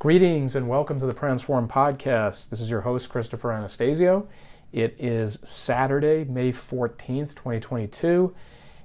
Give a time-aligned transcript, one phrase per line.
[0.00, 2.48] Greetings and welcome to the Transform Podcast.
[2.48, 4.26] This is your host, Christopher Anastasio.
[4.72, 8.34] It is Saturday, May 14th, 2022,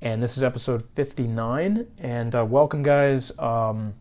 [0.00, 1.86] and this is episode 59.
[1.98, 3.30] And uh, welcome, guys.
[3.38, 3.94] Um,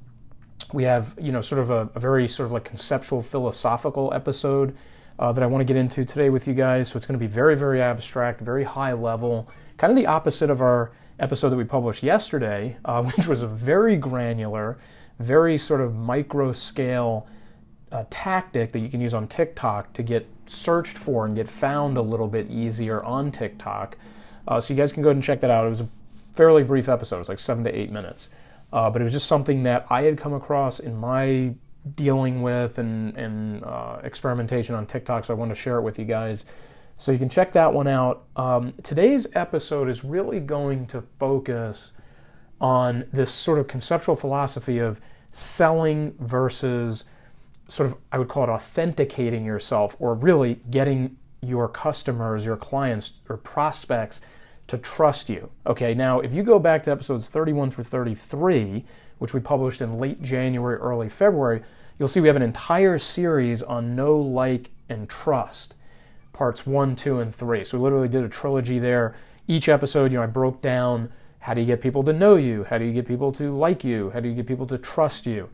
[0.74, 4.76] we have, you know, sort of a, a, very sort of like conceptual, philosophical episode
[5.20, 6.88] uh, that I want to get into today with you guys.
[6.88, 9.48] So it's going to be very, very abstract, very high level,
[9.78, 13.48] kind of the opposite of our episode that we published yesterday, uh, which was a
[13.48, 14.80] very granular
[15.20, 17.28] very sort of micro scale
[17.92, 21.98] uh, tactic that you can use on TikTok to get searched for and get found
[21.98, 23.98] a little bit easier on TikTok.
[24.48, 25.66] Uh, so you guys can go ahead and check that out.
[25.66, 25.90] It was a
[26.34, 28.30] fairly brief episode, it was like seven to eight minutes.
[28.74, 31.54] Uh, but it was just something that I had come across in my
[31.96, 36.00] dealing with and, and uh, experimentation on TikTok, so I wanted to share it with
[36.00, 36.46] you guys.
[36.98, 38.24] So you can check that one out.
[38.36, 41.92] Um, today's episode is really going to focus
[42.62, 45.02] on this sort of conceptual philosophy of
[45.32, 47.06] selling versus
[47.68, 53.22] sort of, I would call it authenticating yourself or really getting your customers, your clients,
[53.30, 54.22] or prospects
[54.68, 55.50] to trust you.
[55.68, 58.84] Okay, now if you go back to episodes 31 through 33,
[59.20, 61.62] which we published in late January, early February,
[61.98, 65.76] you'll see we have an entire series on know, like, and trust,
[66.34, 67.64] parts one, two, and three.
[67.64, 69.16] So we literally did a trilogy there.
[69.48, 71.12] Each episode, you know, I broke down
[71.46, 72.64] how do you get people to know you?
[72.64, 74.10] How do you get people to like you?
[74.10, 75.48] How do you get people to trust you?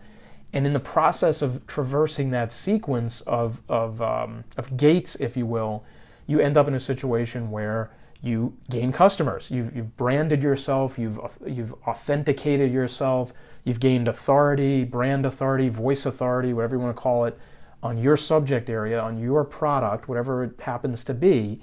[0.53, 5.45] And in the process of traversing that sequence of, of, um, of gates, if you
[5.45, 5.83] will,
[6.27, 9.51] you end up in a situation where you gain customers.
[9.51, 13.33] You've, you've branded yourself, you've, you've authenticated yourself,
[13.65, 17.37] you've gained authority, brand authority, voice authority, whatever you want to call it,
[17.83, 21.61] on your subject area, on your product, whatever it happens to be.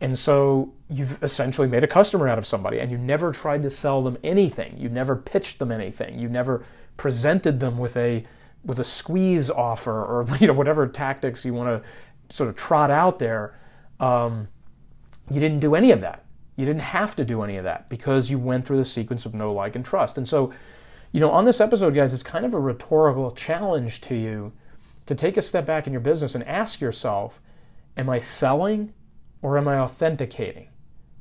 [0.00, 3.70] And so you've essentially made a customer out of somebody and you never tried to
[3.70, 4.76] sell them anything.
[4.78, 6.18] You never pitched them anything.
[6.18, 6.64] You never
[6.96, 8.24] presented them with a
[8.64, 12.90] with a squeeze offer or you know whatever tactics you want to sort of trot
[12.90, 13.58] out there.
[13.98, 14.48] Um,
[15.30, 16.24] you didn't do any of that.
[16.56, 19.34] You didn't have to do any of that because you went through the sequence of
[19.34, 20.18] know like, and trust.
[20.18, 20.52] And so,
[21.12, 24.52] you know, on this episode, guys, it's kind of a rhetorical challenge to you
[25.06, 27.40] to take a step back in your business and ask yourself,
[27.96, 28.92] am I selling
[29.42, 30.68] or am I authenticating?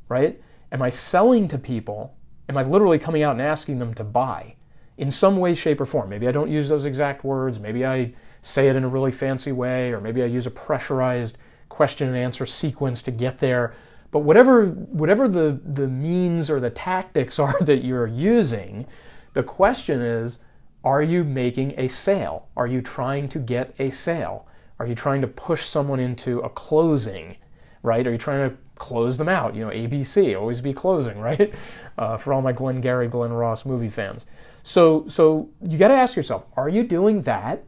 [0.10, 0.42] Right?
[0.72, 2.16] Am I selling to people?
[2.50, 4.56] Am I literally coming out and asking them to buy
[4.98, 6.10] in some way, shape, or form?
[6.10, 7.60] Maybe I don't use those exact words.
[7.60, 11.38] Maybe I say it in a really fancy way, or maybe I use a pressurized
[11.70, 13.74] question and answer sequence to get there.
[14.12, 18.88] But whatever, whatever the, the means or the tactics are that you're using,
[19.34, 20.40] the question is
[20.84, 22.48] are you making a sale?
[22.56, 24.48] Are you trying to get a sale?
[24.80, 27.36] Are you trying to push someone into a closing?
[27.84, 28.06] Right?
[28.06, 29.56] Are you trying to close them out?
[29.56, 31.54] You know, ABC, always be closing, right?
[31.98, 34.26] Uh, for all my Glenn Gary, Glen Ross movie fans.
[34.64, 37.64] So, so you got to ask yourself: Are you doing that,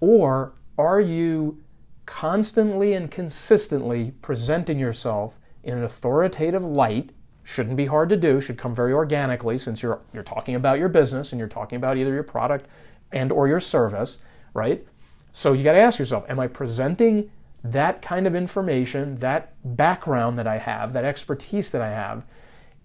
[0.00, 1.62] or are you
[2.06, 7.10] constantly and consistently presenting yourself in an authoritative light?
[7.44, 8.40] Shouldn't be hard to do.
[8.40, 11.96] Should come very organically, since you're you're talking about your business and you're talking about
[11.96, 12.66] either your product
[13.12, 14.18] and or your service,
[14.54, 14.84] right?
[15.32, 17.30] So you got to ask yourself: Am I presenting
[17.64, 22.24] that kind of information, that background that I have, that expertise that I have,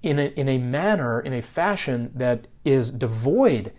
[0.02, 3.74] in a, in a manner, in a fashion that is devoid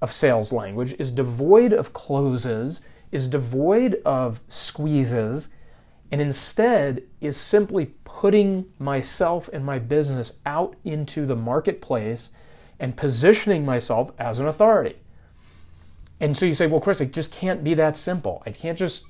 [0.00, 2.80] of sales language, is devoid of closes,
[3.12, 5.50] is devoid of squeezes,
[6.10, 12.30] and instead is simply putting myself and my business out into the marketplace
[12.80, 14.96] and positioning myself as an authority.
[16.20, 18.42] And so you say, well, Chris, it just can't be that simple.
[18.46, 19.04] I can't just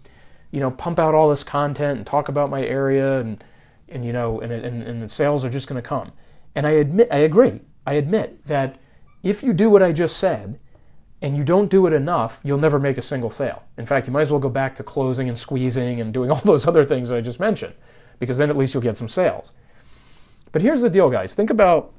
[0.50, 3.42] you know, pump out all this content and talk about my area and,
[3.88, 6.12] and you know, and, and, and the sales are just going to come.
[6.54, 7.60] And I admit, I agree.
[7.86, 8.78] I admit that
[9.22, 10.58] if you do what I just said
[11.22, 13.62] and you don't do it enough, you'll never make a single sale.
[13.78, 16.40] In fact, you might as well go back to closing and squeezing and doing all
[16.44, 17.74] those other things that I just mentioned,
[18.18, 19.52] because then at least you'll get some sales.
[20.52, 21.34] But here's the deal, guys.
[21.34, 21.92] Think about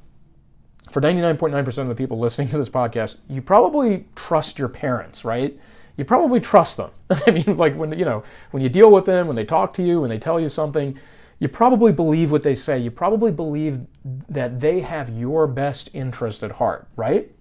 [0.90, 5.59] for 99.9% of the people listening to this podcast, you probably trust your parents, right?
[5.97, 6.91] You probably trust them.
[7.09, 9.84] I mean, like when you know when you deal with them, when they talk to
[9.84, 10.97] you, when they tell you something,
[11.40, 12.79] you probably believe what they say.
[12.79, 13.82] You probably believe
[14.29, 17.32] that they have your best interest at heart, right?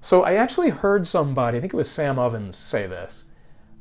[0.00, 3.24] So I actually heard somebody, I think it was Sam Ovens, say this,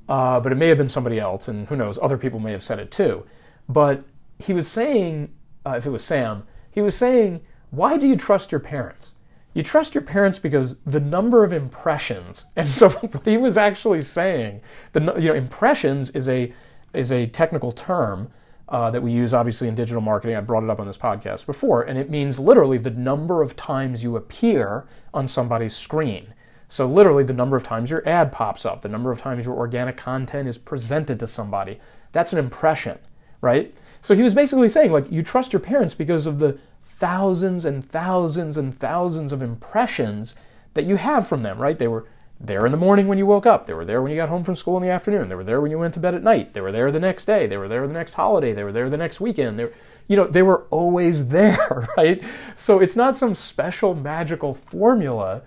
[0.07, 2.63] uh, but it may have been somebody else, and who knows, other people may have
[2.63, 3.25] said it too.
[3.68, 4.04] But
[4.39, 5.34] he was saying,
[5.66, 7.42] uh, if it was Sam, he was saying,
[7.72, 9.12] why do you trust your parents?
[9.53, 14.01] You trust your parents because the number of impressions and so what he was actually
[14.01, 14.61] saying
[14.94, 16.53] the you know impressions is a
[16.94, 18.29] is a technical term
[18.69, 20.35] uh, that we use obviously in digital marketing.
[20.35, 23.55] I brought it up on this podcast before and it means literally the number of
[23.55, 26.33] times you appear on somebody's screen.
[26.73, 29.55] So, literally, the number of times your ad pops up, the number of times your
[29.55, 31.79] organic content is presented to somebody,
[32.11, 32.97] that's an impression,
[33.41, 33.71] right?
[34.01, 36.57] So, he was basically saying, like, you trust your parents because of the
[36.98, 40.36] thousands and thousands and thousands of impressions
[40.74, 41.78] that you have from them, right?
[41.78, 42.06] They were
[42.40, 43.66] there in the morning when you woke up.
[43.66, 45.30] They were there when you got home from school in the afternoon.
[45.30, 46.54] They were there when you went to bed at night.
[46.54, 47.48] They were there the next day.
[47.48, 48.54] They were there the next holiday.
[48.54, 49.57] They were there the next weekend.
[49.57, 49.74] They were,
[50.07, 52.24] you know, they were always there, right?
[52.56, 55.42] So it's not some special magical formula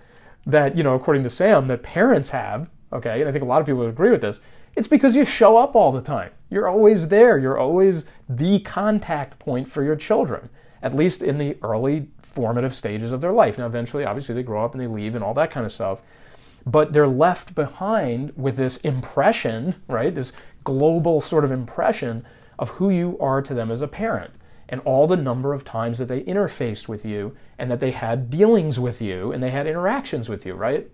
[0.45, 3.61] that, you know, according to Sam, that parents have, okay, and I think a lot
[3.61, 4.39] of people would agree with this,
[4.75, 6.31] it's because you show up all the time.
[6.49, 7.37] You're always there.
[7.37, 10.49] You're always the contact point for your children,
[10.87, 13.57] at least in the early formative stages of their life.
[13.57, 15.99] Now, eventually, obviously, they grow up and they leave and all that kind of stuff.
[16.65, 20.15] But they're left behind with this impression, right?
[20.15, 20.31] This
[20.63, 22.25] global sort of impression
[22.57, 24.31] of who you are to them as a parent
[24.69, 28.29] and all the number of times that they interfaced with you and that they had
[28.29, 30.87] dealings with you and they had interactions with you, right?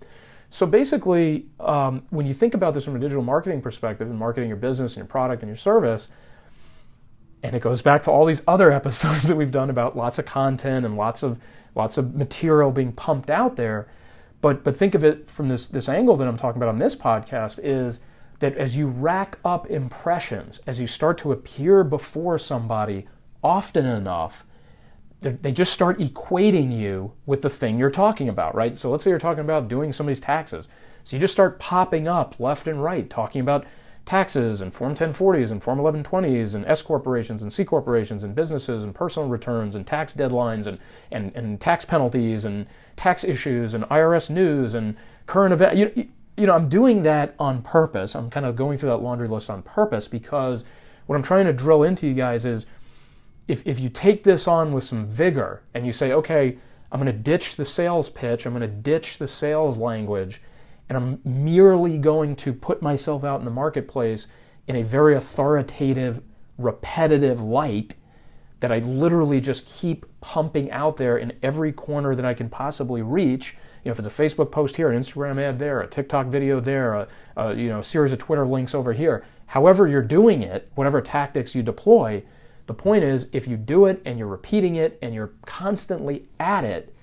[0.49, 4.49] So basically, um, when you think about this from a digital marketing perspective and marketing
[4.49, 6.09] your business and your product and your service,
[7.43, 10.25] and it goes back to all these other episodes that we've done about lots of
[10.25, 11.39] content and lots of
[11.75, 13.87] lots of material being pumped out there.
[14.41, 16.95] But but think of it from this this angle that I'm talking about on this
[16.95, 17.99] podcast is
[18.39, 23.07] that as you rack up impressions, as you start to appear before somebody
[23.43, 24.45] often enough,
[25.21, 28.77] they just start equating you with the thing you're talking about, right?
[28.77, 30.67] So let's say you're talking about doing somebody's taxes.
[31.05, 33.65] So you just start popping up left and right, talking about
[34.05, 38.83] taxes and Form 1040s and Form 1120s and S corporations and C corporations and businesses
[38.83, 40.77] and personal returns and tax deadlines and,
[41.11, 42.65] and, and tax penalties and
[42.95, 44.95] tax issues and IRS news and
[45.25, 45.77] current event.
[45.77, 48.15] You, you know, I'm doing that on purpose.
[48.15, 50.65] I'm kind of going through that laundry list on purpose because
[51.05, 52.65] what I'm trying to drill into you guys is
[53.47, 56.57] if, if you take this on with some vigor and you say, okay,
[56.91, 60.41] I'm going to ditch the sales pitch, I'm going to ditch the sales language,
[60.89, 64.27] and I'm merely going to put myself out in the marketplace
[64.67, 66.21] in a very authoritative,
[66.57, 67.95] repetitive light
[68.59, 73.01] that I literally just keep pumping out there in every corner that I can possibly
[73.01, 73.57] reach.
[73.83, 76.61] You know, if it's a Facebook post here, an Instagram ad there, a TikTok video
[76.61, 79.25] there, a, a you know a series of Twitter links over here.
[79.47, 82.23] However you're doing it, whatever tactics you deploy,
[82.67, 86.63] the point is, if you do it and you're repeating it and you're constantly at
[86.63, 86.95] it,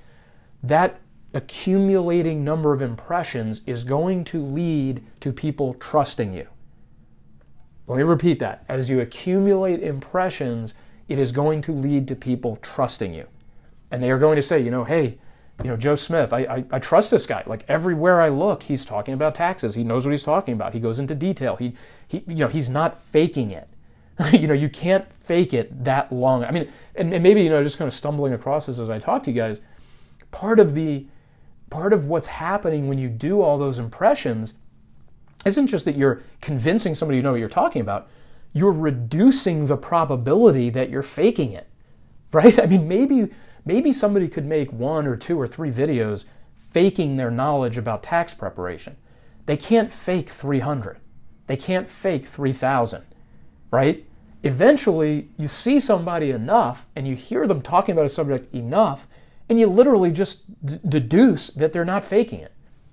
[0.63, 0.99] that
[1.35, 6.47] accumulating number of impressions is going to lead to people trusting you.
[7.87, 8.65] Let me repeat that.
[8.69, 10.75] As you accumulate impressions,
[11.09, 13.27] it is going to lead to people trusting you.
[13.91, 15.19] And they are going to say, you know, hey,
[15.63, 17.43] you know, Joe Smith, I, I, I, trust this guy.
[17.47, 19.75] Like everywhere I look, he's talking about taxes.
[19.75, 20.73] He knows what he's talking about.
[20.73, 21.57] He goes into detail.
[21.57, 21.75] He,
[22.09, 23.69] he you know, he's not faking it.
[24.33, 26.45] you know, you can't fake it that long.
[26.45, 28.99] I mean, and, and maybe, you know, just kind of stumbling across this as I
[28.99, 29.61] talk to you guys,
[30.31, 31.07] part of the,
[31.71, 34.55] part of what's happening when you do all those impressions
[35.47, 38.09] isn't just that you're convincing somebody you know what you're talking about,
[38.53, 41.67] you're reducing the probability that you're faking it.
[42.33, 42.61] Right?
[42.61, 43.29] I mean, maybe
[43.65, 46.27] maybe somebody could make one or two or three videos
[46.57, 48.97] faking their knowledge about tax preparation.
[49.47, 50.99] They can't fake 300.
[51.49, 53.03] They can't fake 3000.
[53.73, 54.05] Right?
[54.43, 59.07] eventually you see somebody enough and you hear them talking about a subject enough
[59.51, 62.53] and you literally just d- deduce that they're not faking it.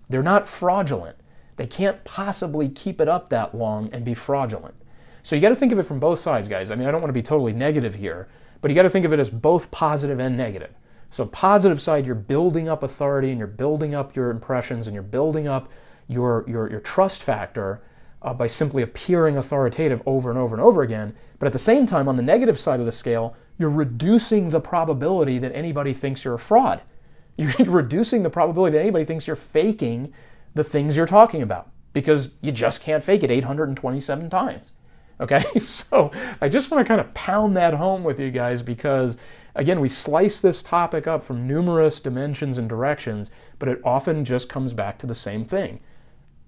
[0.10, 1.16] They're not fraudulent.
[1.56, 4.76] They can't possibly keep it up that long and be fraudulent.
[5.22, 6.72] So you got to think of it from both sides, guys.
[6.72, 8.28] I mean, I don't want to be totally negative here,
[8.62, 10.72] but you got to think of it as both positive and negative.
[11.10, 15.04] So positive side, you're building up authority and you're building up your impressions and you're
[15.04, 15.70] building up
[16.08, 17.82] your your, your trust factor
[18.24, 21.16] uh, by simply appearing authoritative over and over and over again.
[21.40, 24.60] But at the same time, on the negative side of the scale, you're reducing the
[24.60, 26.82] probability that anybody thinks you're a fraud.
[27.38, 30.12] You're reducing the probability that anybody thinks you're faking
[30.56, 34.72] the things you're talking about because you just can't fake it 827 times.
[35.20, 36.12] Okay, so
[36.42, 39.18] I just want to kind of pound that home with you guys because,
[39.54, 44.50] again, we slice this topic up from numerous dimensions and directions, but it often just
[44.50, 45.80] comes back to the same thing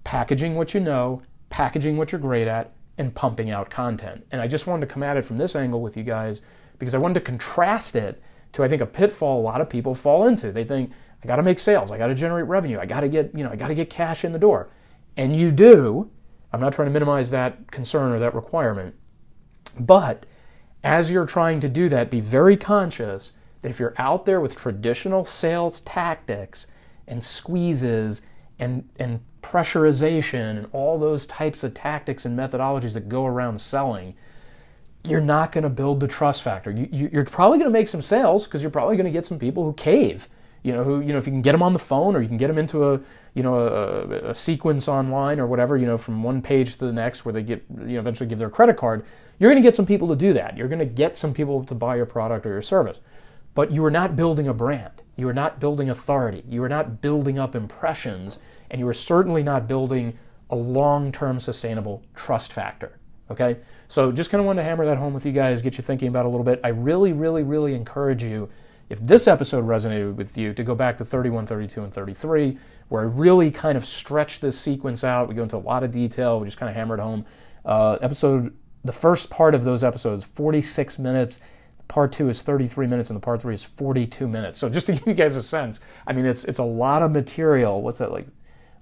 [0.02, 4.24] packaging what you know packaging what you're great at, and pumping out content.
[4.30, 6.40] And I just wanted to come at it from this angle with you guys
[6.80, 8.20] because I wanted to contrast it
[8.52, 10.50] to I think a pitfall a lot of people fall into.
[10.50, 10.90] They think
[11.22, 13.44] I got to make sales, I got to generate revenue, I got to get, you
[13.44, 14.70] know, I got to get cash in the door.
[15.16, 16.10] And you do.
[16.52, 18.94] I'm not trying to minimize that concern or that requirement.
[19.78, 20.26] But
[20.82, 24.56] as you're trying to do that, be very conscious that if you're out there with
[24.56, 26.66] traditional sales tactics
[27.06, 28.22] and squeezes
[28.58, 34.14] and, and pressurization and all those types of tactics and methodologies that go around selling,
[35.04, 36.70] you're not going to build the trust factor.
[36.70, 39.38] You, are probably going to make some sales because you're probably going to get some
[39.38, 40.28] people who cave.
[40.62, 42.28] you know, who, you know, if you can get them on the phone or you
[42.28, 43.00] can get them into a,
[43.34, 46.92] you know, a, a sequence online or whatever, you know, from one page to the
[46.92, 49.04] next where they get, you know, eventually give their credit card,
[49.38, 50.56] you're going to get some people to do that.
[50.56, 53.00] You're going to get some people to buy your product or your service.
[53.54, 55.02] But you are not building a brand.
[55.16, 56.44] You are not building authority.
[56.48, 58.38] You are not building up impressions.
[58.70, 60.16] And you are certainly not building
[60.50, 62.99] a long term sustainable trust factor.
[63.30, 63.58] Okay?
[63.88, 66.08] So just kind of wanted to hammer that home with you guys, get you thinking
[66.08, 66.60] about a little bit.
[66.64, 68.48] I really, really, really encourage you,
[68.88, 72.58] if this episode resonated with you, to go back to 31, 32, and 33,
[72.88, 75.28] where I really kind of stretch this sequence out.
[75.28, 76.40] We go into a lot of detail.
[76.40, 77.24] We just kind of hammer it home.
[77.64, 81.40] Uh, episode, the first part of those episodes, 46 minutes.
[81.86, 84.58] Part two is 33 minutes, and the part three is 42 minutes.
[84.58, 87.10] So just to give you guys a sense, I mean, it's it's a lot of
[87.10, 87.82] material.
[87.82, 88.26] What's that like?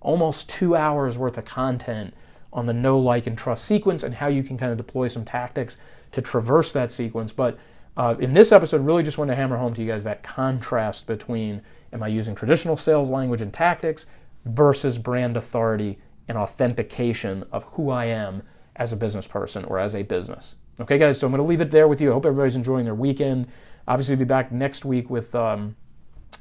[0.00, 2.14] Almost two hours worth of content
[2.52, 5.24] on the know, like, and trust sequence and how you can kind of deploy some
[5.24, 5.78] tactics
[6.12, 7.32] to traverse that sequence.
[7.32, 7.58] But
[7.96, 11.06] uh, in this episode, really just want to hammer home to you guys that contrast
[11.06, 11.60] between
[11.92, 14.06] am I using traditional sales language and tactics
[14.44, 18.42] versus brand authority and authentication of who I am
[18.76, 20.54] as a business person or as a business.
[20.80, 22.10] Okay, guys, so I'm going to leave it there with you.
[22.10, 23.48] I hope everybody's enjoying their weekend.
[23.88, 25.74] Obviously, we'll be back next week with um,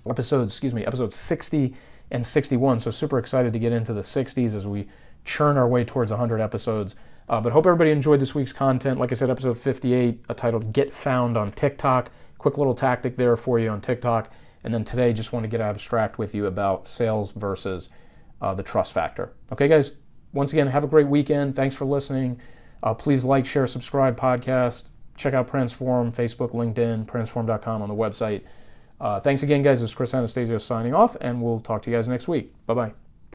[0.08, 1.74] episodes, excuse me, episodes 60
[2.12, 2.80] and 61.
[2.80, 4.88] So super excited to get into the 60s as we
[5.28, 6.96] churn our way towards 100 episodes.
[7.30, 9.00] Uh, but hope everybody enjoyed this week's content.
[9.00, 12.10] Like I said, episode 58, a titled Get Found on TikTok.
[12.38, 14.32] Quick little tactic there for you on TikTok.
[14.64, 17.90] And then today, just want to get abstract with you about sales versus
[18.42, 19.34] uh, the trust factor.
[19.52, 19.92] Okay, guys,
[20.34, 21.56] once again, have a great weekend.
[21.56, 22.40] Thanks for listening.
[22.82, 24.86] Uh, please like, share, subscribe, podcast.
[25.18, 28.44] Check out Transform, Facebook, LinkedIn, transform.com on the website.
[29.02, 29.82] Uh, thanks again, guys.
[29.82, 32.54] This is Chris Anastasio signing off, and we'll talk to you guys next week.
[32.66, 33.07] Bye bye.